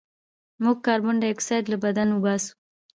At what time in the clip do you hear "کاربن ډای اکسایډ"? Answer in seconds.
0.85-1.65